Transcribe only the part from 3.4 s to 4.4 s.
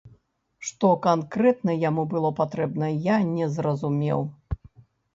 зразумеў.